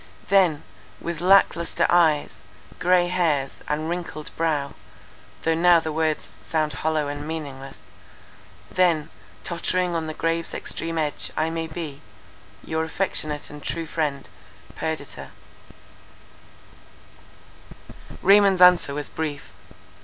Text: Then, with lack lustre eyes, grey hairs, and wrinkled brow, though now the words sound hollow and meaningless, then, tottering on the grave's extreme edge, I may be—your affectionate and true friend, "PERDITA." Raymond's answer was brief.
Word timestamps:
Then, 0.29 0.63
with 0.99 1.21
lack 1.21 1.55
lustre 1.55 1.85
eyes, 1.87 2.37
grey 2.79 3.05
hairs, 3.09 3.61
and 3.67 3.87
wrinkled 3.87 4.31
brow, 4.35 4.73
though 5.43 5.53
now 5.53 5.79
the 5.79 5.91
words 5.91 6.31
sound 6.39 6.73
hollow 6.73 7.07
and 7.07 7.27
meaningless, 7.27 7.77
then, 8.71 9.11
tottering 9.43 9.93
on 9.95 10.07
the 10.07 10.15
grave's 10.15 10.55
extreme 10.55 10.97
edge, 10.97 11.29
I 11.37 11.51
may 11.51 11.67
be—your 11.67 12.83
affectionate 12.83 13.51
and 13.51 13.61
true 13.61 13.85
friend, 13.85 14.27
"PERDITA." 14.75 15.29
Raymond's 18.23 18.61
answer 18.63 18.95
was 18.95 19.07
brief. 19.07 19.53